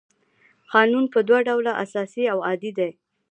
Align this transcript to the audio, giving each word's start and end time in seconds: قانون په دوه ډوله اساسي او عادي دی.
قانون 0.73 1.05
په 1.13 1.19
دوه 1.27 1.39
ډوله 1.47 1.71
اساسي 1.83 2.23
او 2.33 2.39
عادي 2.47 2.71
دی. 2.77 2.89